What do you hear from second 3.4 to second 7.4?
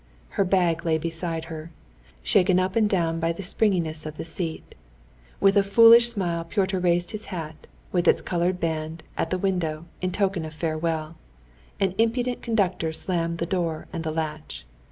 springiness of the seat. With a foolish smile Pyotr raised his